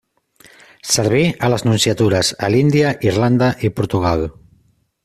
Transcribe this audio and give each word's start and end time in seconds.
Serví 0.93 1.21
a 1.47 1.51
les 1.55 1.65
nunciatures 1.67 2.33
a 2.47 2.51
l'Índia, 2.55 2.95
Irlanda 3.13 3.53
i 3.69 3.73
Portugal. 3.83 4.27